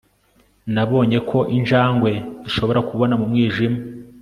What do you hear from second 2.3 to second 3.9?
zishobora kubona mu mwijima